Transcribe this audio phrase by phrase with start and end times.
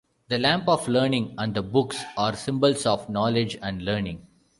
[0.29, 4.25] The lamp of learning and the books are symbols of knowledge and learning.